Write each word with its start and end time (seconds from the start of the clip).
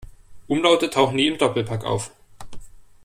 Umlaute 0.47 0.89
tauchen 0.89 1.15
nie 1.15 1.27
im 1.27 1.37
Doppelpack 1.37 1.85
auf. 1.85 2.09